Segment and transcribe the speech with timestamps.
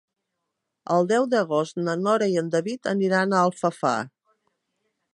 [0.95, 3.97] El deu d'agost na Nora i en David aniran a Alfafar.